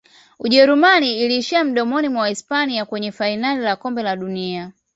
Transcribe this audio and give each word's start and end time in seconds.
ujerumani 0.39 1.13
iliishia 1.19 1.63
mdomoni 1.63 2.09
mwa 2.09 2.21
wahispania 2.21 2.85
kwenye 2.85 3.11
fainali 3.11 3.61
za 3.61 3.75
kombe 3.75 4.03
la 4.03 4.13
ulaya 4.13 4.71